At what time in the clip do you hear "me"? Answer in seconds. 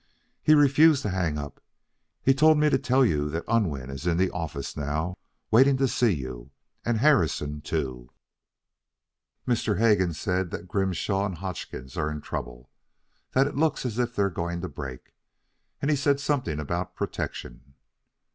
2.57-2.71